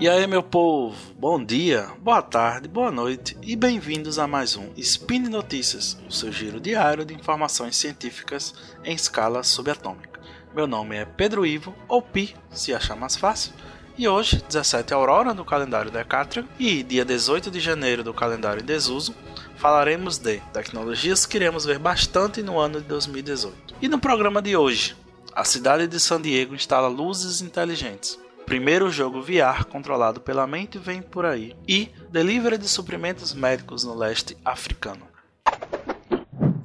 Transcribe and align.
E 0.00 0.08
aí, 0.08 0.28
meu 0.28 0.44
povo, 0.44 0.96
bom 1.18 1.44
dia, 1.44 1.90
boa 1.98 2.22
tarde, 2.22 2.68
boa 2.68 2.88
noite 2.88 3.36
e 3.42 3.56
bem-vindos 3.56 4.16
a 4.16 4.28
mais 4.28 4.54
um 4.54 4.70
Spin 4.76 5.28
Notícias, 5.28 5.98
o 6.08 6.12
seu 6.12 6.30
giro 6.30 6.60
diário 6.60 7.04
de 7.04 7.12
informações 7.12 7.74
científicas 7.74 8.54
em 8.84 8.94
escala 8.94 9.42
subatômica. 9.42 10.20
Meu 10.54 10.68
nome 10.68 10.94
é 10.94 11.04
Pedro 11.04 11.44
Ivo, 11.44 11.74
ou 11.88 12.00
Pi, 12.00 12.32
se 12.48 12.72
achar 12.72 12.94
mais 12.94 13.16
fácil, 13.16 13.52
e 13.96 14.06
hoje, 14.06 14.40
17 14.48 14.94
Aurora 14.94 15.34
do 15.34 15.44
calendário 15.44 15.90
Decatrian 15.90 16.46
e 16.60 16.84
dia 16.84 17.04
18 17.04 17.50
de 17.50 17.58
janeiro 17.58 18.04
do 18.04 18.14
calendário 18.14 18.62
em 18.62 18.66
desuso, 18.66 19.16
falaremos 19.56 20.16
de 20.16 20.38
tecnologias 20.52 21.26
que 21.26 21.38
iremos 21.38 21.64
ver 21.64 21.80
bastante 21.80 22.40
no 22.40 22.60
ano 22.60 22.80
de 22.80 22.86
2018. 22.86 23.74
E 23.82 23.88
no 23.88 23.98
programa 23.98 24.40
de 24.40 24.56
hoje, 24.56 24.94
a 25.34 25.42
cidade 25.42 25.88
de 25.88 25.98
San 25.98 26.22
Diego 26.22 26.54
instala 26.54 26.86
luzes 26.86 27.40
inteligentes 27.40 28.16
primeiro 28.48 28.90
jogo 28.90 29.20
VR 29.20 29.66
controlado 29.66 30.22
pela 30.22 30.46
mente 30.46 30.78
vem 30.78 31.02
por 31.02 31.26
aí 31.26 31.54
e 31.68 31.90
delivery 32.10 32.56
de 32.56 32.66
suprimentos 32.66 33.34
médicos 33.34 33.84
no 33.84 33.94
leste 33.94 34.38
africano. 34.42 35.06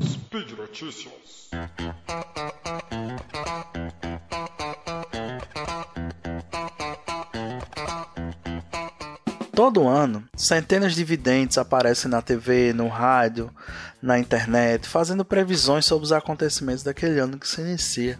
Speed 0.02 0.52
Notícias. 0.52 1.50
Todo 9.54 9.86
ano, 9.86 10.24
centenas 10.38 10.96
de 10.96 11.04
videntes 11.04 11.58
aparecem 11.58 12.10
na 12.10 12.22
TV, 12.22 12.72
no 12.72 12.88
rádio, 12.88 13.52
na 14.02 14.18
internet, 14.18 14.88
fazendo 14.88 15.26
previsões 15.26 15.86
sobre 15.86 16.06
os 16.06 16.14
acontecimentos 16.14 16.82
daquele 16.82 17.20
ano 17.20 17.38
que 17.38 17.48
se 17.48 17.60
inicia. 17.60 18.18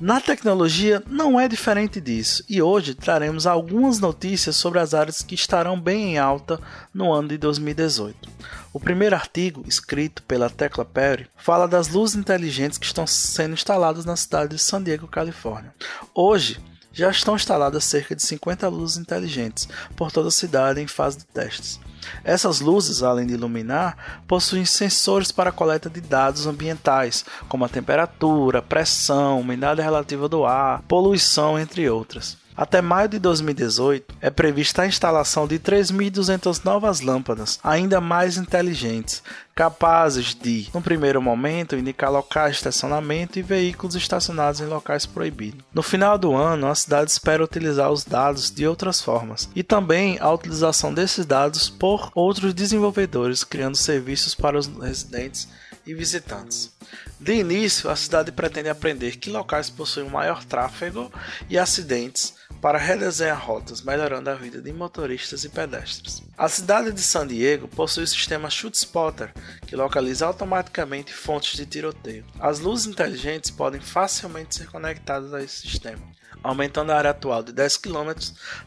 Na 0.00 0.20
tecnologia 0.20 1.02
não 1.06 1.38
é 1.38 1.46
diferente 1.46 2.00
disso, 2.00 2.44
e 2.48 2.60
hoje 2.60 2.94
traremos 2.94 3.46
algumas 3.46 4.00
notícias 4.00 4.56
sobre 4.56 4.80
as 4.80 4.92
áreas 4.92 5.22
que 5.22 5.36
estarão 5.36 5.80
bem 5.80 6.12
em 6.12 6.18
alta 6.18 6.60
no 6.92 7.12
ano 7.12 7.28
de 7.28 7.38
2018. 7.38 8.28
O 8.72 8.80
primeiro 8.80 9.14
artigo, 9.14 9.62
escrito 9.68 10.22
pela 10.24 10.50
Tecla 10.50 10.84
Perry, 10.84 11.28
fala 11.36 11.68
das 11.68 11.88
luzes 11.88 12.16
inteligentes 12.16 12.76
que 12.76 12.86
estão 12.86 13.06
sendo 13.06 13.54
instaladas 13.54 14.04
na 14.04 14.16
cidade 14.16 14.56
de 14.56 14.58
San 14.58 14.82
Diego, 14.82 15.06
Califórnia. 15.06 15.72
Hoje, 16.12 16.60
já 16.92 17.08
estão 17.10 17.36
instaladas 17.36 17.84
cerca 17.84 18.16
de 18.16 18.22
50 18.22 18.68
luzes 18.68 18.96
inteligentes 18.96 19.68
por 19.94 20.10
toda 20.10 20.28
a 20.28 20.32
cidade 20.32 20.80
em 20.80 20.86
fase 20.88 21.18
de 21.18 21.24
testes. 21.26 21.80
Essas 22.22 22.60
luzes, 22.60 23.02
além 23.02 23.26
de 23.26 23.34
iluminar, 23.34 24.22
possuem 24.26 24.64
sensores 24.64 25.32
para 25.32 25.52
coleta 25.52 25.90
de 25.90 26.00
dados 26.00 26.46
ambientais, 26.46 27.24
como 27.48 27.64
a 27.64 27.68
temperatura, 27.68 28.62
pressão, 28.62 29.40
umidade 29.40 29.80
relativa 29.80 30.28
do 30.28 30.44
ar, 30.44 30.82
poluição, 30.82 31.58
entre 31.58 31.88
outras. 31.88 32.43
Até 32.56 32.80
maio 32.80 33.08
de 33.08 33.18
2018, 33.18 34.14
é 34.20 34.30
prevista 34.30 34.82
a 34.82 34.86
instalação 34.86 35.44
de 35.44 35.58
3.200 35.58 36.64
novas 36.64 37.00
lâmpadas, 37.00 37.58
ainda 37.64 38.00
mais 38.00 38.36
inteligentes, 38.36 39.24
capazes 39.56 40.36
de, 40.36 40.68
no 40.72 40.80
primeiro 40.80 41.20
momento, 41.20 41.74
indicar 41.74 42.12
locais 42.12 42.52
de 42.52 42.58
estacionamento 42.58 43.40
e 43.40 43.42
veículos 43.42 43.96
estacionados 43.96 44.60
em 44.60 44.66
locais 44.66 45.04
proibidos. 45.04 45.64
No 45.74 45.82
final 45.82 46.16
do 46.16 46.32
ano, 46.32 46.68
a 46.68 46.74
cidade 46.76 47.10
espera 47.10 47.42
utilizar 47.42 47.90
os 47.90 48.04
dados 48.04 48.52
de 48.52 48.64
outras 48.68 49.00
formas 49.02 49.48
e 49.52 49.64
também 49.64 50.16
a 50.20 50.30
utilização 50.30 50.94
desses 50.94 51.26
dados 51.26 51.68
por 51.68 52.12
outros 52.14 52.54
desenvolvedores, 52.54 53.42
criando 53.42 53.76
serviços 53.76 54.32
para 54.32 54.56
os 54.56 54.68
residentes 54.68 55.48
e 55.84 55.92
visitantes. 55.92 56.72
De 57.18 57.34
início, 57.34 57.90
a 57.90 57.96
cidade 57.96 58.30
pretende 58.30 58.68
aprender 58.68 59.16
que 59.16 59.30
locais 59.30 59.70
possuem 59.70 60.08
maior 60.08 60.44
tráfego 60.44 61.10
e 61.48 61.58
acidentes 61.58 62.34
para 62.64 62.78
redesenhar 62.78 63.38
rotas, 63.38 63.82
melhorando 63.82 64.30
a 64.30 64.34
vida 64.34 64.58
de 64.58 64.72
motoristas 64.72 65.44
e 65.44 65.50
pedestres. 65.50 66.22
A 66.34 66.48
cidade 66.48 66.92
de 66.92 67.02
San 67.02 67.26
Diego 67.26 67.68
possui 67.68 68.04
o 68.04 68.06
sistema 68.06 68.48
Shoot 68.48 68.74
Spotter, 68.78 69.34
que 69.66 69.76
localiza 69.76 70.24
automaticamente 70.24 71.12
fontes 71.12 71.58
de 71.58 71.66
tiroteio. 71.66 72.24
As 72.40 72.60
luzes 72.60 72.86
inteligentes 72.86 73.50
podem 73.50 73.82
facilmente 73.82 74.54
ser 74.56 74.66
conectadas 74.68 75.34
a 75.34 75.42
esse 75.42 75.60
sistema 75.60 76.00
aumentando 76.42 76.90
a 76.90 76.96
área 76.96 77.10
atual 77.10 77.42
de 77.42 77.52
10 77.52 77.76
km 77.78 78.12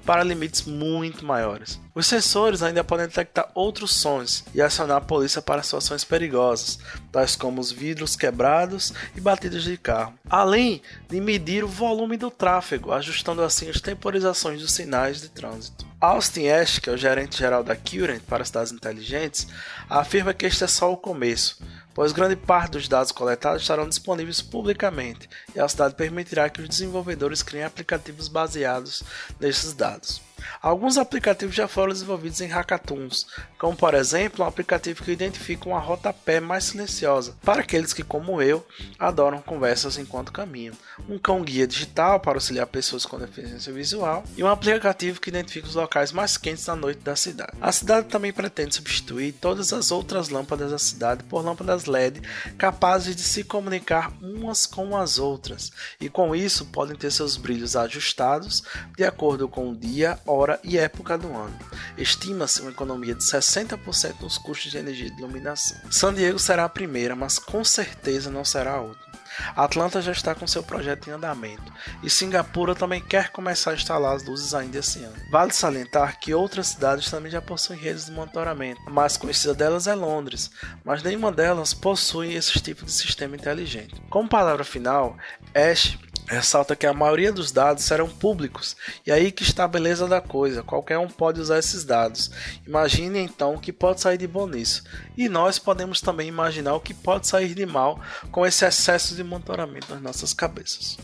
para 0.06 0.24
limites 0.24 0.64
muito 0.64 1.26
maiores. 1.26 1.80
Os 1.94 2.06
sensores 2.06 2.62
ainda 2.62 2.84
podem 2.84 3.08
detectar 3.08 3.50
outros 3.56 3.92
sons 3.92 4.44
e 4.54 4.62
acionar 4.62 4.98
a 4.98 5.02
polícia 5.02 5.42
para 5.42 5.64
situações 5.64 6.04
perigosas, 6.04 6.80
tais 7.12 7.36
como 7.36 7.60
os 7.60 7.72
vidros 7.72 8.16
quebrados 8.16 8.94
e 9.16 9.22
batidas 9.22 9.64
de 9.64 9.78
carro, 9.78 10.14
além 10.30 10.82
de 11.10 11.20
medir 11.20 11.64
o 11.64 11.68
volume 11.68 12.16
do 12.16 12.30
tráfego, 12.30 12.92
ajustando 12.92 13.42
assim 13.42 13.70
as 13.70 13.82
temporizações 13.82 14.62
dos 14.62 14.72
sinais 14.72 15.22
de 15.22 15.30
trânsito. 15.30 15.88
Austin 16.00 16.48
Ash, 16.50 16.78
que 16.78 16.92
é 16.92 16.94
o 16.94 16.98
gerente 16.98 17.40
geral 17.40 17.64
da 17.64 17.76
Current 17.76 18.22
para 18.22 18.46
cidades 18.46 18.72
inteligentes, 18.72 19.48
afirma 19.90 20.32
que 20.32 20.46
este 20.46 20.64
é 20.64 20.68
só 20.68 20.94
o 20.94 20.98
começo, 20.98 21.60
pois 21.96 22.12
grande 22.12 22.36
parte 22.36 22.74
dos 22.74 22.88
dados 22.88 23.12
coletados 23.12 23.64
estarão 23.64 23.90
disponíveis 23.90 24.40
publicamente 24.40 25.28
e 25.56 25.60
a 25.60 25.68
cidade 25.68 25.96
permitirá 25.96 26.50
que 26.50 26.62
os 26.62 26.70
desenvolvedores 26.70 27.42
criem 27.42 27.64
aplicativos 27.64 28.28
baseados 28.28 29.04
nesses 29.40 29.74
dados. 29.74 30.27
Alguns 30.62 30.98
aplicativos 30.98 31.56
já 31.56 31.68
foram 31.68 31.94
desenvolvidos 31.94 32.42
em 32.42 32.48
hackathons, 32.48 33.28
como 33.58 33.76
por 33.76 33.94
exemplo 33.94 34.44
um 34.44 34.48
aplicativo 34.48 35.04
que 35.04 35.12
identifica 35.12 35.70
uma 35.70 35.80
rota 35.80 36.10
a 36.10 36.14
pé 36.14 36.40
mais 36.40 36.66
silenciosa 36.66 37.36
para 37.44 37.62
aqueles 37.62 37.94
que, 37.94 38.04
como 38.04 38.42
eu, 38.42 38.66
adoram 38.98 39.42
conversas 39.42 39.98
enquanto 39.98 40.32
caminham, 40.32 40.76
um 41.08 41.18
cão 41.18 41.42
guia 41.42 41.68
digital 41.68 42.20
para 42.20 42.38
auxiliar 42.38 42.68
pessoas 42.68 43.06
com 43.06 43.18
deficiência 43.18 43.72
visual 43.72 44.24
e 44.36 44.44
um 44.44 44.48
aplicativo 44.48 45.22
que 45.22 45.30
identifica 45.30 45.68
os 45.68 45.76
locais 45.76 46.12
mais 46.12 46.38
quentes 46.38 46.66
na 46.66 46.76
noite 46.76 47.00
da 47.00 47.16
cidade. 47.16 47.54
A 47.62 47.72
cidade 47.72 48.08
também 48.08 48.34
pretende 48.34 48.76
substituir 48.76 49.34
todas 49.34 49.74
as 49.74 49.92
outras 49.92 50.30
lâmpadas 50.30 50.72
da 50.72 50.80
cidade 50.80 51.24
por 51.24 51.44
lâmpadas 51.44 51.86
LED 51.86 52.22
capazes 52.58 53.16
de 53.16 53.22
se 53.22 53.44
comunicar 53.44 54.12
umas 54.22 54.66
com 54.66 54.96
as 54.96 55.20
outras 55.20 55.72
e 56.00 56.10
com 56.10 56.36
isso 56.36 56.66
podem 56.66 56.96
ter 56.96 57.12
seus 57.12 57.38
brilhos 57.38 57.76
ajustados 57.76 58.64
de 58.96 59.04
acordo 59.04 59.48
com 59.48 59.72
o 59.72 59.76
dia, 59.76 60.20
hora 60.28 60.60
e 60.64 60.78
época 60.78 61.18
do 61.18 61.28
ano. 61.36 61.58
Estima-se 61.98 62.62
uma 62.62 62.72
economia 62.72 63.16
de 63.16 63.24
60% 63.24 64.22
nos 64.22 64.38
custos 64.38 64.72
de 64.72 64.78
energia 64.78 65.10
de 65.10 65.18
iluminação. 65.18 65.78
San 65.90 66.14
Diego 66.14 66.40
será 66.40 66.66
a 66.66 66.70
primeira, 66.70 67.16
mas 67.16 67.40
com 67.40 67.64
certeza 67.64 68.30
não 68.30 68.46
será 68.46 68.74
a 68.74 68.82
última. 68.82 69.08
Atlanta 69.56 70.02
já 70.02 70.12
está 70.12 70.34
com 70.34 70.48
seu 70.48 70.64
projeto 70.64 71.10
em 71.10 71.14
andamento 71.14 71.72
e 72.02 72.10
Singapura 72.10 72.74
também 72.74 73.02
quer 73.02 73.30
começar 73.30 73.72
a 73.72 73.76
instalar 73.76 74.16
as 74.16 74.24
luzes 74.24 74.54
ainda 74.54 74.80
esse 74.80 75.04
ano. 75.04 75.16
Vale 75.32 75.54
salientar 75.54 76.20
que 76.20 76.34
outras 76.34 76.68
cidades 76.68 77.10
também 77.10 77.32
já 77.32 77.42
possuem 77.42 77.80
redes 77.80 78.06
de 78.06 78.12
monitoramento. 78.12 78.82
A 78.86 78.90
mais 78.90 79.18
conhecida 79.18 79.54
delas 79.54 79.88
é 79.88 79.94
Londres, 79.94 80.50
mas 80.84 81.04
nenhuma 81.04 81.32
delas 81.32 81.74
possui 81.74 82.34
esse 82.34 82.60
tipo 82.60 82.86
de 82.86 82.92
sistema 82.92 83.36
inteligente. 83.36 84.02
Como 84.10 84.30
palavra 84.30 84.64
final, 84.64 85.18
Ash 85.54 85.98
ressalta 86.28 86.76
que 86.76 86.86
a 86.86 86.94
maioria 86.94 87.32
dos 87.32 87.52
dados 87.52 87.84
serão 87.84 88.08
públicos, 88.08 88.76
e 89.06 89.12
aí 89.12 89.32
que 89.32 89.44
está 89.44 89.64
a 89.64 89.68
beleza 89.68 90.08
da 90.08 90.20
coisa, 90.20 90.62
qualquer 90.62 90.98
um 90.98 91.08
pode 91.08 91.40
usar 91.40 91.58
esses 91.58 91.84
dados. 91.84 92.30
Imagine 92.66 93.20
então 93.20 93.56
o 93.56 93.60
que 93.60 93.72
pode 93.72 94.02
sair 94.02 94.18
de 94.18 94.28
bom 94.28 94.48
nisso, 94.48 94.84
e 95.18 95.30
nós 95.30 95.58
podemos 95.58 96.02
também 96.02 96.28
imaginar 96.28 96.76
o 96.76 96.82
que 96.82 96.94
pode 96.94 97.28
sair 97.28 97.54
de 97.54 97.66
mal 97.66 98.00
com 98.32 98.46
esse 98.46 98.66
excesso 98.66 99.16
de 99.16 99.24
monitoramento 99.24 99.94
nas 99.94 100.02
nossas 100.02 100.34
cabeças. 100.34 100.98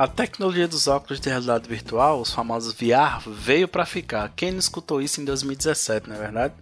A 0.00 0.08
tecnologia 0.08 0.66
dos 0.66 0.88
óculos 0.88 1.20
de 1.20 1.28
realidade 1.28 1.68
virtual, 1.68 2.22
os 2.22 2.32
famosos 2.32 2.72
VR, 2.72 3.20
veio 3.26 3.68
para 3.68 3.84
ficar. 3.84 4.32
Quem 4.34 4.50
não 4.50 4.58
escutou 4.58 5.02
isso 5.02 5.20
em 5.20 5.26
2017, 5.26 6.08
não 6.08 6.16
é 6.16 6.18
verdade? 6.18 6.54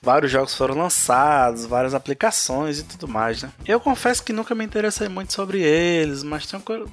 Vários 0.00 0.30
jogos 0.30 0.54
foram 0.54 0.76
lançados, 0.76 1.66
várias 1.66 1.92
aplicações 1.92 2.78
e 2.78 2.84
tudo 2.84 3.08
mais, 3.08 3.42
né? 3.42 3.50
Eu 3.66 3.80
confesso 3.80 4.22
que 4.22 4.32
nunca 4.32 4.54
me 4.54 4.64
interessei 4.64 5.08
muito 5.08 5.32
sobre 5.32 5.60
eles, 5.60 6.22
mas 6.22 6.46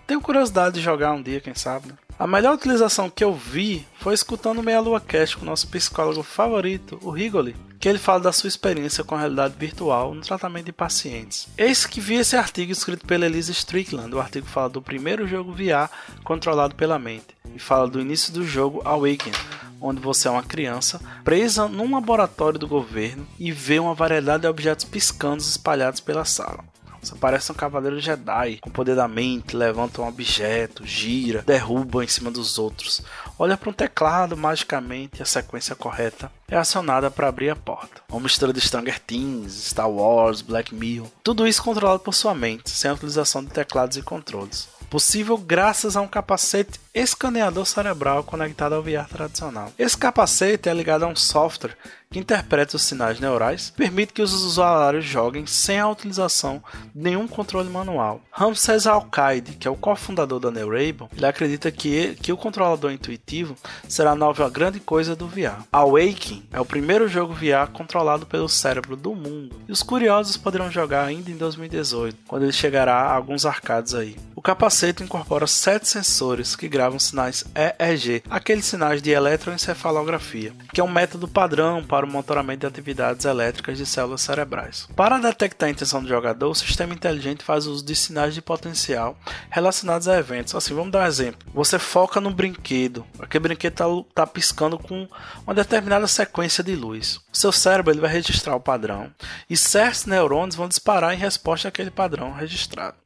tenho, 0.08 0.20
curiosidade 0.20 0.74
de 0.74 0.82
jogar 0.82 1.14
um 1.14 1.22
dia, 1.22 1.40
quem 1.40 1.54
sabe, 1.54 1.90
né? 1.90 1.94
A 2.18 2.26
melhor 2.26 2.56
utilização 2.56 3.08
que 3.08 3.24
eu 3.24 3.36
vi 3.36 3.86
foi 4.00 4.16
escutando 4.16 4.64
Meia 4.64 4.80
Lua 4.80 5.00
Cast 5.00 5.38
com 5.38 5.44
o 5.44 5.46
nosso 5.46 5.68
psicólogo 5.68 6.24
favorito, 6.24 6.98
o 7.04 7.12
Rigoli 7.12 7.56
que 7.86 7.90
ele 7.90 8.00
fala 8.00 8.20
da 8.20 8.32
sua 8.32 8.48
experiência 8.48 9.04
com 9.04 9.14
a 9.14 9.20
realidade 9.20 9.54
virtual 9.60 10.16
no 10.16 10.22
tratamento 10.22 10.66
de 10.66 10.72
pacientes. 10.72 11.48
Eis 11.56 11.86
que 11.86 12.02
vi 12.02 12.16
esse 12.16 12.36
artigo 12.36 12.72
escrito 12.72 13.06
pela 13.06 13.28
Elisa 13.28 13.52
Strickland. 13.52 14.12
O 14.16 14.20
artigo 14.20 14.48
fala 14.48 14.70
do 14.70 14.82
primeiro 14.82 15.28
jogo 15.28 15.54
VR 15.54 15.88
controlado 16.24 16.74
pela 16.74 16.98
mente 16.98 17.28
e 17.56 17.60
fala 17.60 17.88
do 17.88 18.02
início 18.02 18.34
do 18.34 18.44
jogo 18.44 18.82
Awakening, 18.84 19.38
onde 19.80 20.02
você 20.02 20.28
é 20.28 20.32
uma 20.32 20.42
criança 20.42 21.00
presa 21.24 21.68
num 21.68 21.94
laboratório 21.94 22.58
do 22.58 22.68
governo 22.68 23.28
e 23.38 23.52
vê 23.52 23.78
uma 23.78 23.94
variedade 23.94 24.42
de 24.42 24.48
objetos 24.48 24.84
piscando 24.84 25.44
espalhados 25.44 26.00
pela 26.00 26.26
sala. 26.26 26.66
Você 27.06 27.16
parece 27.16 27.52
um 27.52 27.56
cavaleiro 27.56 28.00
Jedi, 28.00 28.58
com 28.62 28.72
poder 28.72 28.96
da 28.96 29.08
mente, 29.08 29.56
levanta 29.56 30.02
um 30.02 30.08
objeto, 30.08 30.84
gira, 30.86 31.44
derruba 31.46 32.04
em 32.04 32.08
cima 32.08 32.32
dos 32.32 32.58
outros. 32.58 33.04
Olha 33.38 33.56
para 33.56 33.70
um 33.70 33.74
teclado 33.74 34.36
magicamente 34.36 35.20
e 35.20 35.22
a 35.22 35.26
sequência 35.26 35.76
correta 35.76 36.32
é 36.48 36.58
acionada 36.58 37.12
para 37.12 37.28
abrir 37.28 37.52
a 37.52 37.56
porta. 37.56 38.02
Uma 38.10 38.22
mistura 38.22 38.52
de 38.52 38.60
Stranger 38.60 39.00
Things, 39.00 39.54
Star 39.70 39.90
Wars, 39.90 40.42
Black 40.42 40.74
Mirror, 40.74 41.08
tudo 41.24 41.48
isso 41.48 41.62
controlado 41.62 42.00
por 42.00 42.14
sua 42.14 42.34
mente, 42.34 42.72
sem 42.72 42.90
a 42.90 42.94
utilização 42.96 43.44
de 43.44 43.52
teclados 43.52 43.98
e 43.98 44.02
controles. 44.02 44.68
Possível 44.86 45.38
graças 45.38 45.96
a 45.96 46.02
um 46.02 46.08
capacete 46.08 46.80
escaneador 46.94 47.66
cerebral 47.66 48.24
conectado 48.24 48.74
ao 48.74 48.82
VR 48.82 49.08
tradicional. 49.10 49.72
Esse 49.78 49.98
capacete 49.98 50.70
é 50.70 50.74
ligado 50.74 51.04
a 51.04 51.08
um 51.08 51.16
software 51.16 51.76
que 52.10 52.20
interpreta 52.20 52.78
os 52.78 52.84
sinais 52.84 53.20
neurais, 53.20 53.74
permite 53.76 54.14
que 54.14 54.22
os 54.22 54.32
usuários 54.32 55.04
joguem 55.04 55.46
sem 55.46 55.80
a 55.80 55.90
utilização 55.90 56.64
de 56.94 57.04
nenhum 57.04 57.28
controle 57.28 57.70
manual. 57.70 58.22
Ramses 58.32 58.88
Al-Qaidi, 58.88 59.58
que 59.58 59.68
é 59.68 59.72
o 59.72 59.76
cofundador 59.76 60.40
da 60.40 60.50
Neurable, 60.50 61.10
ele 61.14 61.26
acredita 61.26 61.70
que, 61.72 62.16
que 62.22 62.32
o 62.32 62.38
controlador 62.38 62.94
intuitivo 62.94 63.58
será 63.90 64.12
a 64.12 64.16
nova 64.16 64.50
grande 64.50 64.80
coisa 64.80 65.14
do 65.14 65.28
VR. 65.28 65.64
Awakening 65.74 66.48
é 66.54 66.62
o 66.62 66.66
primeiro 66.66 67.10
jogo 67.10 67.34
VR 67.34 67.70
controlado 67.74 68.26
pelo 68.26 68.48
cérebro 68.48 68.96
do 68.96 69.14
mundo, 69.14 69.60
e 69.68 69.72
os 69.74 69.84
curiosos 69.84 70.38
poderão 70.38 70.72
jogar 70.72 71.04
ainda 71.04 71.30
em 71.30 71.36
2018, 71.36 72.18
quando 72.28 72.44
ele 72.44 72.54
chegará 72.54 72.96
a 72.96 73.14
alguns 73.14 73.46
arcades 73.46 73.94
aí. 73.94 74.16
O 74.46 74.54
capacete 74.56 75.02
incorpora 75.02 75.48
sete 75.48 75.90
sensores 75.90 76.56
que 76.56 76.68
gravam 76.68 77.00
sinais 77.00 77.44
EEG, 77.56 78.22
aqueles 78.30 78.66
sinais 78.66 79.02
de 79.02 79.10
eletroencefalografia, 79.10 80.54
que 80.72 80.80
é 80.80 80.84
um 80.84 80.88
método 80.88 81.28
padrão 81.28 81.84
para 81.84 81.96
para 81.96 82.06
o 82.06 82.10
monitoramento 82.12 82.60
de 82.60 82.68
atividades 82.68 83.26
elétricas 83.26 83.78
de 83.78 83.86
células 83.86 84.22
cerebrais. 84.22 84.88
Para 84.96 85.18
detectar 85.18 85.68
a 85.68 85.72
intenção 85.72 86.04
do 86.04 86.08
jogador, 86.08 86.52
o 86.52 86.54
sistema 86.54 86.94
inteligente 86.94 87.44
faz 87.44 87.66
uso 87.66 87.84
de 87.84 87.96
sinais 87.96 88.34
de 88.36 88.42
potencial 88.42 89.18
relacionados 89.50 90.08
a 90.08 90.20
eventos. 90.20 90.54
Assim, 90.54 90.76
vamos 90.76 90.92
dar 90.92 91.06
um 91.06 91.08
exemplo. 91.08 91.48
Você 91.54 91.80
foca 91.80 92.22
no 92.22 92.30
brinquedo, 92.30 93.04
aquele 93.18 93.44
brinquedo 93.44 93.72
está 93.72 93.86
tá 94.14 94.28
piscando 94.28 94.78
com 94.78 95.08
uma 95.48 95.56
determinada 95.56 96.06
sequência 96.06 96.64
de 96.64 96.76
luz. 96.76 97.16
O 97.34 97.38
seu 97.38 97.52
cérebro 97.52 97.92
ele 97.92 98.02
vai 98.02 98.12
registrar 98.12 98.56
o 98.56 98.60
padrão 98.60 99.10
e 99.50 99.58
certos 99.58 100.06
neurônios 100.06 100.56
vão 100.56 100.68
disparar 100.68 101.14
em 101.14 101.18
resposta 101.18 101.70
àquele 101.70 101.90
padrão 101.90 102.34
registrado. 102.34 102.98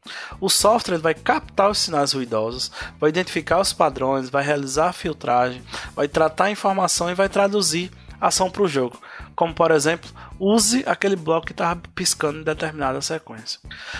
O 0.41 0.49
software 0.49 0.95
ele 0.95 1.03
vai 1.03 1.13
captar 1.29 1.69
os 1.69 1.77
sinais 1.77 2.13
ruidosos, 2.13 2.71
vai 2.99 3.11
identificar 3.11 3.59
os 3.59 3.71
padrões, 3.71 4.31
vai 4.31 4.43
realizar 4.43 4.89
a 4.89 4.93
filtragem, 4.93 5.61
vai 5.95 6.07
tratar 6.07 6.45
a 6.45 6.51
informação 6.51 7.07
e 7.07 7.13
vai 7.13 7.29
traduzir 7.29 7.91
ação 8.19 8.49
para 8.49 8.63
o 8.63 8.67
jogo, 8.67 8.99
como 9.35 9.53
por 9.53 9.69
exemplo, 9.69 10.09
use 10.39 10.83
aquele 10.87 11.15
bloco 11.15 11.45
que 11.45 11.51
estava 11.51 11.79
piscando 11.93 12.39
em 12.39 12.43
determinada 12.43 12.99
sequência. 12.99 13.59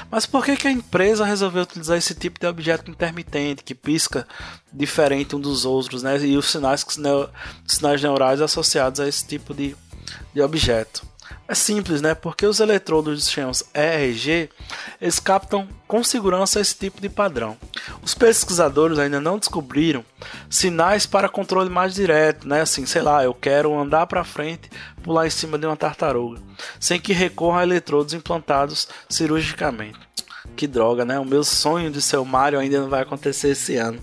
Mas 0.10 0.26
por 0.26 0.44
que, 0.44 0.58
que 0.58 0.68
a 0.68 0.72
empresa 0.72 1.24
resolveu 1.24 1.62
utilizar 1.62 2.00
esse 2.00 2.16
tipo 2.16 2.40
de 2.40 2.48
objeto 2.48 2.90
intermitente 2.90 3.64
que 3.64 3.76
pisca 3.76 4.28
diferente 4.74 5.36
um 5.36 5.40
dos 5.40 5.66
outros, 5.66 6.02
né? 6.02 6.18
E 6.18 6.36
os 6.36 6.50
sinais, 6.50 6.84
sinais 7.68 8.02
neurais 8.02 8.42
associados 8.42 9.00
a 9.00 9.08
esse 9.08 9.24
tipo 9.28 9.54
de, 9.54 9.76
de 10.34 10.42
objeto? 10.42 11.08
É 11.48 11.56
simples, 11.56 12.02
né? 12.02 12.14
Porque 12.14 12.46
os 12.46 12.60
eletrodos 12.60 13.24
de 13.24 13.32
chãos 13.32 13.64
ERG 13.74 14.50
eles 15.02 15.20
captam 15.20 15.68
com 15.88 16.04
segurança 16.04 16.60
esse 16.60 16.76
tipo 16.76 17.02
de 17.02 17.10
padrão. 17.10 17.58
Os 18.04 18.14
pesquisadores 18.14 19.00
ainda 19.00 19.20
não 19.20 19.40
descobriram 19.40 20.06
sinais 20.50 21.06
para 21.08 21.28
controle 21.28 21.70
mais 21.70 21.96
direto, 21.96 22.48
né? 22.48 22.62
Assim, 22.62 22.86
sei 22.86 23.02
lá, 23.02 23.24
eu 23.24 23.34
quero 23.34 23.78
andar 23.80 24.06
para 24.06 24.24
frente, 24.24 24.70
pular 25.02 25.26
em 25.26 25.32
cima 25.32 25.58
de 25.58 25.66
uma 25.66 25.76
tartaruga, 25.76 26.40
sem 26.80 27.00
que 27.00 27.14
recorra 27.14 27.62
a 27.62 27.64
eletrodos 27.64 28.14
implantados 28.14 28.88
cirurgicamente. 29.10 30.00
Que 30.56 30.68
droga, 30.68 31.04
né? 31.04 31.20
O 31.20 31.26
meu 31.26 31.44
sonho 31.44 31.90
de 31.90 32.02
ser 32.02 32.18
o 32.18 32.26
Mario 32.26 32.60
ainda 32.60 32.82
não 32.82 32.90
vai 32.90 33.02
acontecer 33.02 33.50
esse 33.50 33.76
ano. 33.78 34.00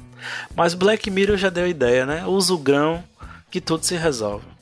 Mas 0.55 0.75
Black 0.75 1.11
Mirror 1.11 1.37
já 1.37 1.51
deu 1.51 1.69
ideia, 1.69 2.05
né? 2.07 2.27
Usa 2.27 2.55
o 2.55 2.59
grão 2.59 3.05
que 3.51 3.61
tudo 3.61 3.85
se 3.85 3.95
resolve. 3.95 4.56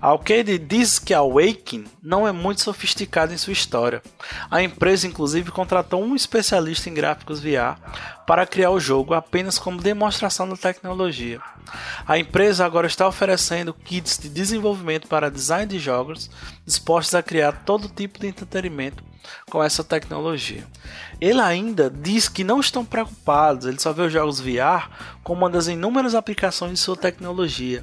A 0.00 0.10
Arcade 0.10 0.58
diz 0.58 0.98
que 0.98 1.14
a 1.14 1.18
Awaken 1.18 1.84
não 2.02 2.28
é 2.28 2.32
muito 2.32 2.60
sofisticada 2.60 3.32
em 3.32 3.38
sua 3.38 3.52
história. 3.52 4.02
A 4.50 4.62
empresa, 4.62 5.06
inclusive, 5.06 5.50
contratou 5.50 6.04
um 6.04 6.14
especialista 6.14 6.90
em 6.90 6.94
gráficos 6.94 7.40
VR 7.40 7.80
para 8.26 8.46
criar 8.46 8.70
o 8.70 8.80
jogo 8.80 9.14
apenas 9.14 9.58
como 9.58 9.80
demonstração 9.80 10.48
da 10.48 10.56
tecnologia. 10.56 11.40
A 12.06 12.18
empresa 12.18 12.64
agora 12.64 12.86
está 12.86 13.08
oferecendo 13.08 13.72
kits 13.72 14.18
de 14.18 14.28
desenvolvimento 14.28 15.08
para 15.08 15.30
design 15.30 15.66
de 15.66 15.78
jogos 15.78 16.30
dispostos 16.64 17.14
a 17.14 17.22
criar 17.22 17.64
todo 17.64 17.88
tipo 17.88 18.18
de 18.18 18.26
entretenimento 18.26 19.02
com 19.50 19.62
essa 19.62 19.82
tecnologia. 19.82 20.64
Ele 21.20 21.40
ainda 21.40 21.90
diz 21.90 22.28
que 22.28 22.44
não 22.44 22.60
estão 22.60 22.84
preocupados, 22.84 23.66
ele 23.66 23.80
só 23.80 23.92
vê 23.92 24.02
os 24.02 24.12
jogos 24.12 24.40
VR 24.40 24.88
como 25.24 25.40
uma 25.40 25.50
das 25.50 25.66
inúmeras 25.66 26.14
aplicações 26.14 26.74
de 26.74 26.78
sua 26.78 26.96
tecnologia 26.96 27.82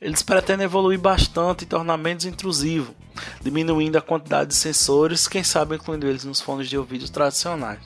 eles 0.00 0.22
pretendem 0.22 0.64
evoluir 0.64 0.98
bastante 0.98 1.62
e 1.62 1.66
tornar 1.66 1.96
menos 1.96 2.24
intrusivo, 2.24 2.94
diminuindo 3.42 3.98
a 3.98 4.02
quantidade 4.02 4.50
de 4.50 4.54
sensores, 4.54 5.26
quem 5.26 5.42
sabe 5.42 5.76
incluindo 5.76 6.06
eles 6.06 6.24
nos 6.24 6.40
fones 6.40 6.68
de 6.68 6.78
ouvido 6.78 7.08
tradicionais. 7.10 7.80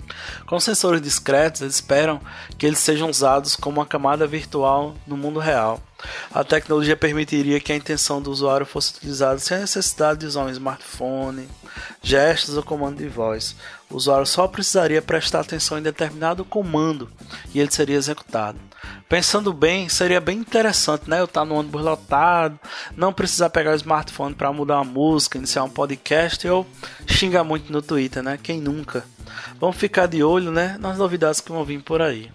Com 0.47 0.61
sensores 0.61 1.01
discretos, 1.01 1.63
eles 1.63 1.77
esperam 1.77 2.21
que 2.59 2.67
eles 2.67 2.79
sejam 2.79 3.09
usados 3.09 3.57
como 3.57 3.81
uma 3.81 3.87
camada 3.87 4.27
virtual 4.27 4.95
no 5.07 5.17
mundo 5.17 5.41
real. 5.41 5.81
A 6.33 6.43
tecnologia 6.43 6.97
permitiria 6.97 7.61
que 7.61 7.73
a 7.73 7.77
intenção 7.77 8.21
do 8.21 8.31
usuário 8.31 8.67
fosse 8.67 8.97
utilizada 8.97 9.39
sem 9.39 9.57
a 9.57 9.61
necessidade 9.61 10.21
de 10.21 10.27
usar 10.27 10.45
um 10.45 10.51
smartphone, 10.51 11.49
gestos 12.03 12.57
ou 12.57 12.63
comando 12.63 12.99
de 12.99 13.09
voz. 13.09 13.55
O 13.91 13.97
usuário 13.97 14.27
só 14.27 14.49
precisaria 14.49 15.03
prestar 15.03 15.41
atenção 15.41 15.79
em 15.79 15.83
determinado 15.83 16.45
comando 16.45 17.11
e 17.55 17.61
ele 17.61 17.71
seria 17.71 17.97
executado. 17.97 18.59
Pensando 19.09 19.53
bem, 19.53 19.89
seria 19.89 20.21
bem 20.21 20.39
interessante, 20.39 21.09
né? 21.09 21.21
Eu 21.21 21.27
estar 21.27 21.45
no 21.45 21.55
ônibus 21.55 21.83
lotado, 21.83 22.59
não 22.97 23.13
precisar 23.13 23.51
pegar 23.51 23.73
o 23.73 23.77
smartphone 23.77 24.35
para 24.35 24.53
mudar 24.53 24.77
uma 24.77 24.85
música, 24.85 25.37
iniciar 25.37 25.65
um 25.65 25.69
podcast 25.69 26.49
ou 26.49 26.67
xingar 27.07 27.45
muito 27.45 27.71
no 27.71 27.83
Twitter, 27.83 28.23
né? 28.23 28.39
Quem 28.43 28.61
nunca? 28.61 29.05
Vamos 29.61 29.77
ficar 29.77 30.07
de 30.07 30.25
olho, 30.25 30.51
né? 30.51 30.77
Nas 30.81 30.99
novidades 30.99 31.41
que 31.41 31.53
vão 31.53 31.65
vir 31.65 31.83
por 31.83 32.01
aí. 32.01 32.31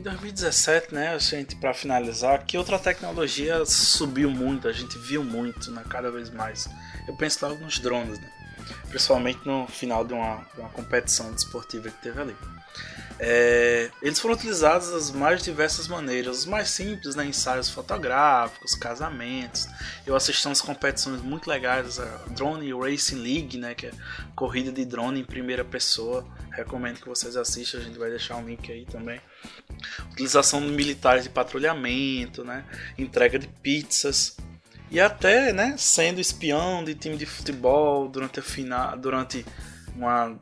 Em 0.00 0.02
2017, 0.02 0.94
né, 0.94 1.08
a 1.08 1.18
gente 1.18 1.56
para 1.56 1.74
finalizar, 1.74 2.46
que 2.46 2.56
outra 2.56 2.78
tecnologia 2.78 3.66
subiu 3.66 4.30
muito, 4.30 4.66
a 4.66 4.72
gente 4.72 4.96
viu 4.96 5.22
muito, 5.22 5.70
né, 5.70 5.84
cada 5.90 6.10
vez 6.10 6.30
mais. 6.30 6.66
Eu 7.06 7.14
penso 7.16 7.46
logo 7.46 7.62
nos 7.62 7.78
drones, 7.78 8.18
né? 8.18 8.32
Principalmente 8.88 9.40
no 9.44 9.66
final 9.66 10.02
de 10.02 10.14
uma, 10.14 10.46
uma 10.56 10.70
competição 10.70 11.30
desportiva 11.34 11.90
que 11.90 12.00
teve 12.00 12.18
ali. 12.18 12.34
É, 13.18 13.90
eles 14.00 14.18
foram 14.18 14.34
utilizados 14.34 14.90
das 14.90 15.10
mais 15.10 15.42
diversas 15.42 15.86
maneiras. 15.86 16.38
Os 16.38 16.46
mais 16.46 16.70
simples, 16.70 17.14
né, 17.14 17.26
ensaios 17.26 17.68
fotográficos, 17.68 18.74
casamentos. 18.74 19.68
Eu 20.06 20.16
assisti 20.16 20.46
umas 20.46 20.62
competições 20.62 21.20
muito 21.20 21.46
legais, 21.46 22.00
a 22.00 22.06
Drone 22.28 22.72
Racing 22.72 23.16
League, 23.22 23.58
né, 23.58 23.74
que 23.74 23.88
é 23.88 23.90
corrida 24.34 24.72
de 24.72 24.86
drone 24.86 25.20
em 25.20 25.24
primeira 25.24 25.62
pessoa. 25.62 26.26
Recomendo 26.52 27.00
que 27.00 27.08
vocês 27.08 27.36
assistam, 27.36 27.76
a 27.76 27.82
gente 27.82 27.98
vai 27.98 28.08
deixar 28.08 28.36
um 28.36 28.46
link 28.46 28.72
aí 28.72 28.86
também. 28.86 29.20
Utilização 30.12 30.60
de 30.60 30.68
militares 30.68 31.24
de 31.24 31.30
patrulhamento, 31.30 32.44
né, 32.44 32.64
entrega 32.98 33.38
de 33.38 33.46
pizzas 33.48 34.36
e 34.90 35.00
até, 35.00 35.52
né, 35.52 35.74
sendo 35.78 36.20
espião 36.20 36.82
de 36.82 36.94
time 36.94 37.16
de 37.16 37.26
futebol 37.26 38.08
durante 38.08 38.40
a 38.40 38.42
final, 38.42 38.98
durante 38.98 39.44
uma, 39.94 40.38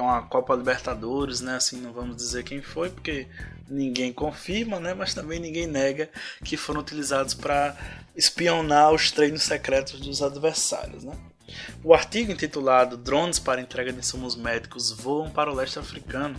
uma 0.00 0.22
Copa 0.22 0.54
Libertadores, 0.54 1.40
né? 1.40 1.56
Assim, 1.56 1.80
não 1.80 1.92
vamos 1.92 2.16
dizer 2.16 2.42
quem 2.44 2.62
foi, 2.62 2.90
porque 2.90 3.28
ninguém 3.68 4.12
confirma, 4.12 4.80
né? 4.80 4.94
Mas 4.94 5.14
também 5.14 5.38
ninguém 5.38 5.66
nega 5.66 6.08
que 6.44 6.56
foram 6.56 6.80
utilizados 6.80 7.34
para 7.34 7.76
espionar 8.16 8.92
os 8.92 9.10
treinos 9.10 9.42
secretos 9.42 10.00
dos 10.00 10.22
adversários, 10.22 11.04
né? 11.04 11.14
O 11.84 11.94
artigo 11.94 12.32
intitulado 12.32 12.96
Drones 12.96 13.38
para 13.38 13.60
entrega 13.60 13.92
de 13.92 13.98
insumos 13.98 14.36
médicos 14.36 14.90
voam 14.90 15.30
para 15.30 15.50
o 15.50 15.54
leste 15.54 15.78
africano. 15.78 16.36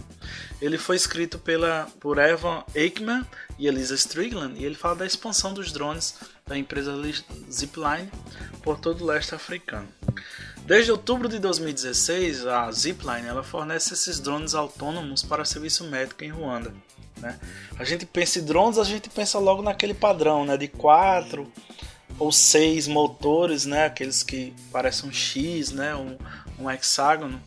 Ele 0.62 0.77
foi 0.77 0.96
escrito 0.96 1.38
pela, 1.38 1.88
por 2.00 2.17
Evan 2.17 2.63
Eichmann 2.74 3.25
e 3.58 3.67
Elisa 3.67 3.96
Strickland 3.96 4.60
e 4.60 4.65
ele 4.65 4.75
fala 4.75 4.96
da 4.96 5.05
expansão 5.05 5.53
dos 5.53 5.72
drones 5.72 6.15
da 6.48 6.58
empresa 6.58 6.93
Zipline 7.51 8.10
por 8.62 8.79
todo 8.79 9.03
o 9.03 9.08
leste 9.08 9.36
africano. 9.36 9.88
Desde 10.65 10.91
outubro 10.91 11.27
de 11.27 11.39
2016, 11.39 12.48
a 12.48 12.72
Zipline 12.72 13.27
ela 13.27 13.43
fornece 13.43 13.93
esses 13.93 14.20
drones 14.20 14.55
autônomos 14.55 15.22
para 15.22 15.43
serviço 15.43 15.84
médico 15.84 16.24
em 16.24 16.29
Ruanda. 16.29 16.74
Né? 17.17 17.38
A 17.77 17.84
gente 17.84 18.05
pensa 18.05 18.39
em 18.39 18.46
drones, 18.46 18.77
a 18.77 18.84
gente 18.84 19.10
pensa 19.10 19.38
logo 19.39 19.62
naquele 19.62 19.93
padrão 19.93 20.46
né? 20.46 20.55
de 20.58 20.70
quatro 20.70 21.51
ou 22.20 22.32
seis 22.32 22.88
motores, 22.88 23.65
né? 23.65 23.86
aqueles 23.86 24.24
que 24.24 24.53
parecem 24.72 25.10
um 25.10 25.13
X, 25.13 25.72
né? 25.72 25.96
um, 25.96 26.17
um 26.60 26.70
hexágono. 26.70 27.41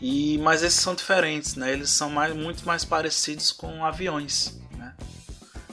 E, 0.00 0.38
mas 0.38 0.62
esses 0.62 0.80
são 0.80 0.94
diferentes, 0.94 1.56
né? 1.56 1.72
eles 1.72 1.90
são 1.90 2.08
mais, 2.10 2.34
muito 2.34 2.64
mais 2.66 2.84
parecidos 2.84 3.52
com 3.52 3.84
aviões. 3.84 4.58
Né? 4.72 4.94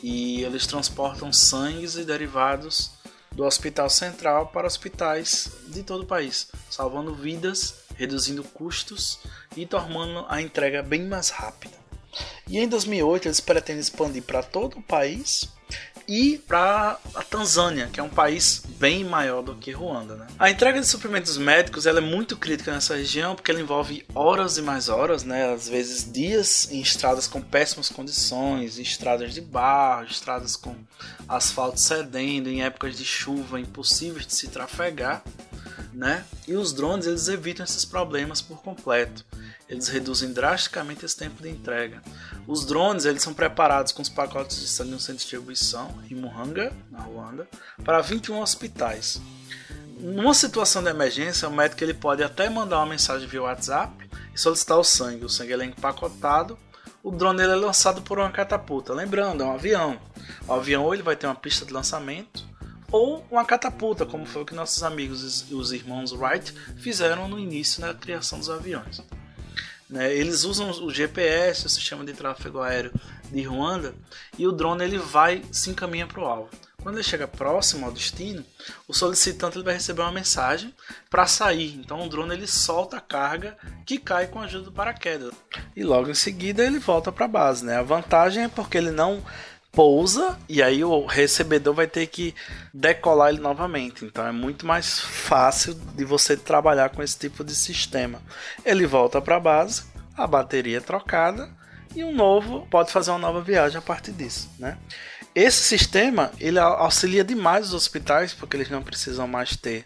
E 0.03 0.43
eles 0.43 0.67
transportam 0.67 1.31
sangues 1.31 1.95
e 1.95 2.03
derivados 2.03 2.91
do 3.31 3.45
Hospital 3.45 3.89
Central 3.89 4.47
para 4.47 4.67
hospitais 4.67 5.49
de 5.67 5.83
todo 5.83 6.03
o 6.03 6.07
país, 6.07 6.47
salvando 6.69 7.13
vidas, 7.13 7.75
reduzindo 7.95 8.43
custos 8.43 9.19
e 9.55 9.65
tornando 9.65 10.25
a 10.27 10.41
entrega 10.41 10.81
bem 10.81 11.05
mais 11.05 11.29
rápida. 11.29 11.77
E 12.47 12.57
em 12.57 12.67
2008 12.67 13.27
eles 13.27 13.39
pretendem 13.39 13.81
expandir 13.81 14.23
para 14.23 14.41
todo 14.41 14.79
o 14.79 14.81
país 14.81 15.49
e 16.07 16.37
para 16.47 16.97
a 17.13 17.21
Tanzânia, 17.21 17.89
que 17.91 17.99
é 17.99 18.03
um 18.03 18.09
país 18.09 18.63
bem 18.79 19.03
maior 19.03 19.41
do 19.41 19.55
que 19.55 19.71
Ruanda. 19.71 20.15
Né? 20.15 20.27
A 20.39 20.49
entrega 20.49 20.79
de 20.79 20.87
suprimentos 20.87 21.37
médicos 21.37 21.85
ela 21.85 21.97
é 21.97 22.01
muito 22.01 22.37
crítica 22.37 22.71
nessa 22.71 22.95
região 22.95 23.35
porque 23.35 23.51
ela 23.51 23.59
envolve 23.59 24.05
horas 24.15 24.57
e 24.57 24.61
mais 24.61 24.87
horas, 24.87 25.23
né? 25.23 25.51
às 25.51 25.67
vezes 25.67 26.09
dias 26.09 26.71
em 26.71 26.79
estradas 26.79 27.27
com 27.27 27.41
péssimas 27.41 27.89
condições, 27.89 28.79
estradas 28.79 29.33
de 29.33 29.41
barro, 29.41 30.05
estradas 30.05 30.55
com 30.55 30.75
asfalto 31.27 31.79
cedendo, 31.79 32.49
em 32.49 32.63
épocas 32.63 32.97
de 32.97 33.03
chuva 33.03 33.59
impossíveis 33.59 34.25
de 34.25 34.33
se 34.33 34.47
trafegar. 34.47 35.23
Né? 35.93 36.23
E 36.47 36.53
os 36.53 36.73
drones 36.73 37.07
eles 37.07 37.27
evitam 37.27 37.65
esses 37.65 37.83
problemas 37.83 38.41
por 38.41 38.61
completo. 38.61 39.25
Eles 39.69 39.87
reduzem 39.87 40.31
drasticamente 40.31 41.05
esse 41.05 41.17
tempo 41.17 41.41
de 41.43 41.49
entrega. 41.49 42.01
Os 42.47 42.65
drones 42.65 43.05
eles 43.05 43.21
são 43.21 43.33
preparados 43.33 43.91
com 43.91 44.01
os 44.01 44.09
pacotes 44.09 44.59
de 44.59 44.67
sangue 44.67 44.95
de 44.95 45.13
distribuição 45.13 45.93
em 46.09 46.15
Muhanga, 46.15 46.71
na 46.89 46.99
Ruanda, 46.99 47.47
para 47.83 47.99
21 47.99 48.39
hospitais. 48.39 49.21
Numa 49.99 50.33
situação 50.33 50.83
de 50.83 50.89
emergência, 50.89 51.49
o 51.49 51.51
médico 51.51 51.83
ele 51.83 51.93
pode 51.93 52.23
até 52.23 52.49
mandar 52.49 52.77
uma 52.77 52.85
mensagem 52.85 53.27
via 53.27 53.41
WhatsApp 53.41 54.09
e 54.33 54.39
solicitar 54.39 54.77
o 54.77 54.83
sangue. 54.83 55.25
O 55.25 55.29
sangue 55.29 55.53
é 55.53 55.65
empacotado. 55.65 56.57
O 57.03 57.11
drone 57.11 57.41
ele 57.41 57.53
é 57.53 57.55
lançado 57.55 58.01
por 58.01 58.19
uma 58.19 58.31
catapulta. 58.31 58.93
Lembrando, 58.93 59.43
é 59.43 59.45
um 59.45 59.53
avião. 59.53 59.99
O 60.47 60.53
avião 60.53 60.93
ele 60.93 61.03
vai 61.03 61.15
ter 61.15 61.25
uma 61.25 61.35
pista 61.35 61.65
de 61.65 61.73
lançamento 61.73 62.45
ou 62.91 63.25
uma 63.29 63.43
catapulta, 63.43 64.05
como 64.05 64.25
foi 64.25 64.43
o 64.43 64.45
que 64.45 64.55
nossos 64.55 64.81
amigos 64.83 65.45
e 65.49 65.53
os 65.53 65.71
irmãos 65.71 66.13
Wright 66.13 66.53
fizeram 66.77 67.27
no 67.27 67.37
início 67.37 67.81
da 67.81 67.93
criação 67.93 68.39
dos 68.39 68.49
aviões. 68.49 69.01
Né? 69.89 70.13
Eles 70.13 70.43
usam 70.43 70.69
o 70.69 70.93
GPS, 70.93 71.65
o 71.65 71.69
sistema 71.69 72.03
de 72.03 72.13
tráfego 72.13 72.61
aéreo 72.61 72.91
de 73.31 73.41
Ruanda, 73.43 73.95
e 74.37 74.47
o 74.47 74.51
drone 74.51 74.83
ele 74.83 74.97
vai 74.97 75.43
se 75.51 75.69
encaminha 75.69 76.07
para 76.07 76.21
o 76.21 76.25
alvo. 76.25 76.49
Quando 76.81 76.95
ele 76.95 77.03
chega 77.03 77.27
próximo 77.27 77.85
ao 77.85 77.91
destino, 77.91 78.45
o 78.87 78.93
solicitante 78.93 79.57
ele 79.57 79.65
vai 79.65 79.73
receber 79.73 80.01
uma 80.01 80.11
mensagem 80.11 80.73
para 81.09 81.27
sair. 81.27 81.75
Então 81.75 82.05
o 82.05 82.09
drone 82.09 82.33
ele 82.33 82.47
solta 82.47 82.97
a 82.97 83.01
carga 83.01 83.57
que 83.85 83.97
cai 83.97 84.27
com 84.27 84.39
a 84.39 84.45
ajuda 84.45 84.65
do 84.65 84.71
paraquedas. 84.71 85.33
E 85.75 85.83
logo 85.83 86.09
em 86.09 86.15
seguida 86.15 86.63
ele 86.63 86.79
volta 86.79 87.11
para 87.11 87.25
a 87.25 87.27
base. 87.27 87.65
Né? 87.65 87.75
A 87.75 87.83
vantagem 87.83 88.43
é 88.43 88.47
porque 88.47 88.77
ele 88.77 88.91
não 88.91 89.21
pousa 89.77 90.39
e 90.49 90.63
aí 90.63 90.83
o 90.83 91.05
recebedor 91.05 91.71
vai 91.71 91.85
ter 91.85 92.07
que 92.07 92.33
decolar 92.73 93.29
ele 93.29 93.39
novamente. 93.39 94.03
Então 94.03 94.25
é 94.25 94.31
muito 94.31 94.65
mais 94.65 94.99
fácil 94.99 95.75
de 95.75 96.03
você 96.03 96.35
trabalhar 96.35 96.89
com 96.89 97.03
esse 97.03 97.15
tipo 97.15 97.43
de 97.43 97.53
sistema. 97.53 98.19
Ele 98.65 98.87
volta 98.87 99.21
para 99.21 99.35
a 99.35 99.39
base, 99.39 99.83
a 100.17 100.25
bateria 100.25 100.79
é 100.79 100.81
trocada 100.81 101.47
e 101.95 102.03
um 102.03 102.11
novo 102.11 102.65
pode 102.71 102.91
fazer 102.91 103.11
uma 103.11 103.19
nova 103.19 103.39
viagem 103.39 103.77
a 103.77 103.81
partir 103.81 104.13
disso, 104.13 104.49
né? 104.57 104.79
Esse 105.35 105.61
sistema 105.61 106.31
ele 106.39 106.57
auxilia 106.57 107.23
demais 107.23 107.67
os 107.67 107.75
hospitais 107.75 108.33
porque 108.33 108.57
eles 108.57 108.71
não 108.71 108.81
precisam 108.81 109.27
mais 109.27 109.55
ter 109.55 109.85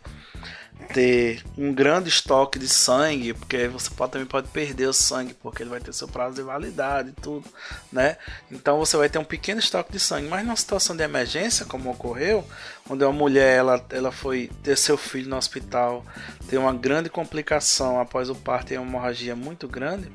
ter 0.94 1.44
um 1.58 1.74
grande 1.74 2.10
estoque 2.10 2.60
de 2.60 2.68
sangue, 2.68 3.34
porque 3.34 3.68
você 3.68 3.90
pode, 3.90 4.12
também 4.12 4.28
pode 4.28 4.48
perder 4.50 4.88
o 4.88 4.94
sangue, 4.94 5.34
porque 5.34 5.64
ele 5.64 5.70
vai 5.70 5.80
ter 5.80 5.94
seu 5.94 6.08
prazo 6.08 6.36
de 6.36 6.42
validade 6.42 7.10
e 7.10 7.22
tudo, 7.22 7.48
né? 7.92 8.18
Então 8.52 8.78
você 8.78 8.98
vai 8.98 9.10
ter 9.10 9.18
um 9.18 9.24
pequeno 9.24 9.60
estoque 9.60 9.92
de 9.92 10.00
sangue, 10.00 10.28
mas 10.28 10.44
numa 10.46 10.56
situação 10.56 10.96
de 10.96 11.04
emergência, 11.04 11.66
como 11.66 11.92
ocorreu, 11.92 12.46
onde 12.90 13.04
uma 13.04 13.14
mulher 13.14 13.58
ela, 13.58 13.86
ela 13.90 14.12
foi 14.12 14.50
ter 14.64 14.78
seu 14.78 14.98
filho 14.98 15.30
no 15.30 15.38
hospital, 15.38 16.06
tem 16.50 16.60
uma 16.60 16.74
grande 16.74 17.10
complicação 17.10 18.00
após 18.00 18.30
o 18.30 18.36
parto 18.36 18.74
e 18.74 18.78
uma 18.78 18.88
hemorragia 18.88 19.36
muito 19.36 19.68
grande, 19.68 20.12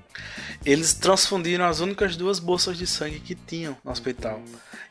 eles 0.64 0.92
transfundiram 0.94 1.64
as 1.64 1.80
únicas 1.80 2.16
duas 2.16 2.38
bolsas 2.38 2.76
de 2.76 2.86
sangue 2.86 3.20
que 3.20 3.34
tinham 3.34 3.76
no 3.84 3.90
hospital 3.90 4.42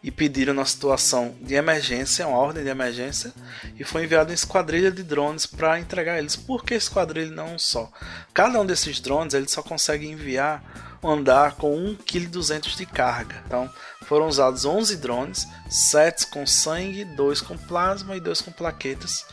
e 0.06 0.12
pediram 0.12 0.54
na 0.54 0.66
situação 0.66 1.36
de 1.42 1.56
emergência, 1.56 2.28
uma 2.28 2.38
ordem 2.38 2.64
de 2.64 2.70
emergência, 2.70 3.34
e 3.76 3.84
foi 3.84 4.04
enviado 4.04 4.30
uma 4.30 4.36
esquadrilha 4.36 4.92
de 4.92 5.02
drones 5.02 5.48
para 5.48 5.65
entregar 5.80 6.18
eles. 6.18 6.36
Por 6.36 6.64
que 6.64 6.74
esquadrilha 6.74 7.32
não 7.32 7.56
um 7.56 7.60
só? 7.60 7.92
Cada 8.34 8.60
um 8.60 8.66
desses 8.66 9.00
drones 9.00 9.34
ele 9.34 9.48
só 9.48 9.62
consegue 9.62 10.08
enviar 10.08 10.64
andar 11.04 11.56
com 11.56 11.76
1,2 11.76 12.60
kg 12.62 12.76
de 12.76 12.86
carga. 12.86 13.36
Então 13.46 13.70
foram 14.06 14.28
usados 14.28 14.66
11 14.66 14.98
drones, 14.98 15.48
7 15.70 16.28
com 16.28 16.46
sangue, 16.46 17.06
2 17.06 17.42
com 17.42 17.58
plasma 17.58 18.16
e 18.16 18.20
2 18.20 18.42
com 18.42 18.52
plaquetas. 18.52 19.26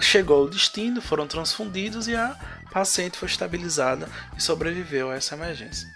Chegou 0.00 0.42
ao 0.42 0.48
destino, 0.48 1.00
foram 1.00 1.26
transfundidos 1.26 2.08
e 2.08 2.16
a 2.16 2.36
paciente 2.72 3.16
foi 3.16 3.28
estabilizada 3.28 4.08
e 4.36 4.42
sobreviveu 4.42 5.10
a 5.10 5.14
essa 5.14 5.34
emergência. 5.34 5.88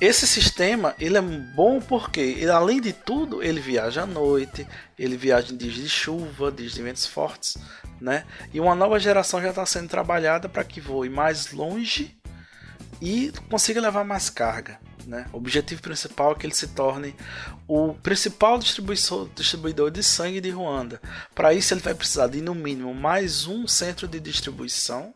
Esse 0.00 0.26
sistema 0.26 0.94
ele 0.98 1.18
é 1.18 1.20
bom 1.20 1.78
porque, 1.78 2.20
ele, 2.20 2.50
além 2.50 2.80
de 2.80 2.92
tudo, 2.92 3.42
ele 3.42 3.60
viaja 3.60 4.02
à 4.02 4.06
noite, 4.06 4.66
ele 4.98 5.14
viaja 5.14 5.52
em 5.52 5.56
dias 5.56 5.74
de 5.74 5.88
chuva, 5.88 6.50
dias 6.50 6.72
de 6.72 6.82
ventos 6.82 7.06
fortes, 7.06 7.58
né? 8.00 8.24
E 8.52 8.60
uma 8.60 8.74
nova 8.74 8.98
geração 8.98 9.40
já 9.40 9.50
está 9.50 9.66
sendo 9.66 9.88
trabalhada 9.88 10.48
para 10.48 10.64
que 10.64 10.80
voe 10.80 11.08
mais 11.08 11.52
longe 11.52 12.16
e 13.00 13.32
consiga 13.48 13.80
levar 13.80 14.04
mais 14.04 14.30
carga. 14.30 14.78
Né? 15.06 15.26
O 15.32 15.38
objetivo 15.38 15.80
principal 15.80 16.32
é 16.32 16.34
que 16.34 16.46
ele 16.46 16.54
se 16.54 16.68
torne 16.68 17.14
o 17.66 17.94
principal 17.94 18.58
distribuidor 18.58 19.90
de 19.90 20.02
sangue 20.02 20.40
de 20.40 20.50
Ruanda. 20.50 21.00
Para 21.34 21.54
isso, 21.54 21.72
ele 21.72 21.80
vai 21.80 21.94
precisar 21.94 22.28
de, 22.28 22.40
no 22.40 22.54
mínimo, 22.54 22.94
mais 22.94 23.46
um 23.46 23.66
centro 23.66 24.06
de 24.06 24.20
distribuição 24.20 25.12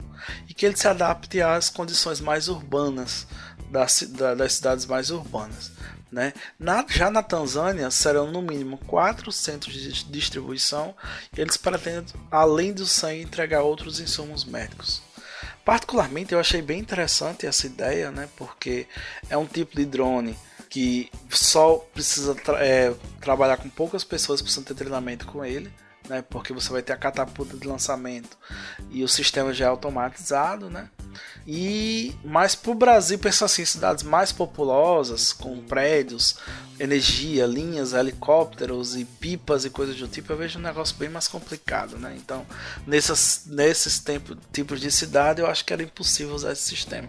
e 0.48 0.54
que 0.54 0.64
ele 0.64 0.76
se 0.76 0.88
adapte 0.88 1.40
às 1.40 1.68
condições 1.68 2.20
mais 2.20 2.48
urbanas 2.48 3.26
das, 3.70 4.02
das 4.36 4.54
cidades 4.54 4.86
mais 4.86 5.10
urbanas. 5.10 5.72
Né? 6.14 6.33
Na, 6.56 6.87
já 6.88 7.11
na 7.11 7.25
Tanzânia 7.25 7.90
serão 7.90 8.30
no 8.30 8.40
mínimo 8.40 8.78
quatro 8.78 9.33
centros 9.33 9.75
de 9.75 10.04
distribuição 10.04 10.94
e 11.37 11.40
eles 11.40 11.56
pretendem, 11.56 12.14
além 12.30 12.73
do 12.73 12.87
sangue, 12.87 13.23
entregar 13.23 13.62
outros 13.62 13.99
insumos 13.99 14.44
médicos. 14.44 15.02
Particularmente 15.64 16.33
eu 16.33 16.38
achei 16.38 16.62
bem 16.62 16.78
interessante 16.78 17.49
essa 17.49 17.66
ideia, 17.66 18.12
né? 18.12 18.28
porque 18.37 18.87
é 19.28 19.37
um 19.37 19.44
tipo 19.44 19.75
de 19.75 19.85
drone 19.85 20.38
que 20.71 21.11
só 21.30 21.78
precisa 21.92 22.33
tra 22.33 22.64
é, 22.64 22.94
trabalhar 23.21 23.56
com 23.56 23.68
poucas 23.68 24.04
pessoas, 24.04 24.40
precisam 24.40 24.62
ter 24.62 24.75
treinamento 24.75 25.26
com 25.26 25.44
ele 25.44 25.68
né? 26.09 26.23
Porque 26.23 26.52
você 26.52 26.71
vai 26.71 26.83
ter 26.83 26.92
a 26.92 26.97
catapulta 26.97 27.56
de 27.56 27.66
lançamento 27.66 28.37
e 28.90 29.02
o 29.02 29.09
sistema 29.09 29.52
já 29.52 29.66
é 29.66 29.68
automatizado, 29.68 30.71
né? 30.71 30.90
E 31.47 32.14
mais 32.25 32.54
para 32.54 32.71
o 32.71 32.75
Brasil, 32.75 33.18
pensa 33.18 33.44
assim, 33.44 33.64
cidades 33.64 34.02
mais 34.02 34.33
populosas, 34.33 35.33
com 35.33 35.61
prédios, 35.62 36.37
energia, 36.78 37.47
linhas, 37.47 37.92
helicópteros 37.92 38.97
e 38.97 39.04
pipas 39.04 39.64
e 39.64 39.71
coisas 39.71 39.97
do 39.97 40.09
tipo, 40.09 40.33
eu 40.33 40.37
vejo 40.37 40.59
um 40.59 40.62
negócio 40.62 40.97
bem 40.97 41.09
mais 41.09 41.28
complicado, 41.28 41.97
né? 41.99 42.14
Então, 42.16 42.44
nessas, 42.87 43.44
nesses 43.47 43.99
tempo, 44.00 44.37
tipos 44.52 44.80
de 44.80 44.90
cidade, 44.90 45.40
eu 45.40 45.47
acho 45.47 45.64
que 45.64 45.73
era 45.73 45.83
impossível 45.83 46.35
usar 46.35 46.52
esse 46.52 46.62
sistema. 46.62 47.09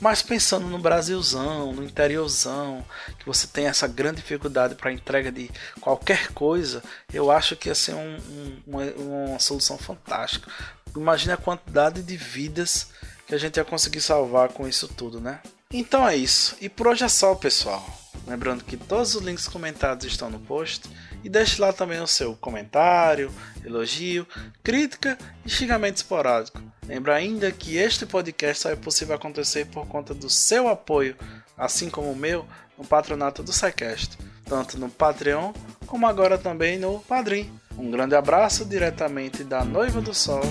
Mas 0.00 0.22
pensando 0.22 0.66
no 0.66 0.78
Brasilzão, 0.78 1.72
no 1.72 1.82
interiorzão, 1.82 2.84
que 3.18 3.26
você 3.26 3.46
tem 3.46 3.66
essa 3.66 3.86
grande 3.86 4.16
dificuldade 4.16 4.74
para 4.74 4.92
entrega 4.92 5.32
de 5.32 5.50
qualquer 5.80 6.32
coisa, 6.32 6.82
eu 7.12 7.30
acho 7.30 7.56
que 7.56 7.68
ia 7.68 7.74
ser 7.74 7.94
um, 7.94 8.16
um, 8.16 8.62
uma, 8.66 8.82
uma 8.82 9.38
solução 9.38 9.78
fantástica. 9.78 10.50
Imagine 10.94 11.32
a 11.32 11.36
quantidade 11.36 12.02
de 12.02 12.16
vidas 12.16 12.88
que 13.26 13.34
a 13.34 13.38
gente 13.38 13.56
ia 13.56 13.64
conseguir 13.64 14.00
salvar 14.00 14.50
com 14.50 14.68
isso 14.68 14.88
tudo, 14.88 15.20
né? 15.20 15.40
Então 15.72 16.08
é 16.08 16.16
isso. 16.16 16.56
E 16.60 16.68
por 16.68 16.86
hoje 16.86 17.04
é 17.04 17.08
só, 17.08 17.34
pessoal. 17.34 17.84
Lembrando 18.26 18.64
que 18.64 18.76
todos 18.76 19.14
os 19.14 19.22
links 19.22 19.46
comentados 19.46 20.06
estão 20.06 20.30
no 20.30 20.38
post 20.38 20.88
e 21.22 21.28
deixe 21.28 21.60
lá 21.60 21.72
também 21.72 22.00
o 22.00 22.06
seu 22.06 22.34
comentário, 22.36 23.32
elogio, 23.64 24.26
crítica 24.62 25.18
e 25.44 25.50
xingamento 25.50 25.96
esporádico. 25.96 26.62
Lembra 26.86 27.14
ainda 27.14 27.50
que 27.50 27.76
este 27.76 28.06
podcast 28.06 28.62
só 28.62 28.70
é 28.70 28.76
possível 28.76 29.14
acontecer 29.14 29.66
por 29.66 29.86
conta 29.86 30.14
do 30.14 30.30
seu 30.30 30.68
apoio, 30.68 31.16
assim 31.56 31.90
como 31.90 32.10
o 32.10 32.16
meu, 32.16 32.46
no 32.78 32.84
patronato 32.84 33.42
do 33.42 33.52
SciCast, 33.52 34.18
tanto 34.44 34.78
no 34.78 34.88
Patreon 34.88 35.52
como 35.86 36.06
agora 36.06 36.38
também 36.38 36.78
no 36.78 37.00
Padrim. 37.00 37.50
Um 37.76 37.90
grande 37.90 38.14
abraço 38.14 38.64
diretamente 38.64 39.44
da 39.44 39.64
Noiva 39.64 40.00
do 40.00 40.14
Sol 40.14 40.42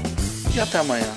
e 0.54 0.60
até 0.60 0.78
amanhã. 0.78 1.15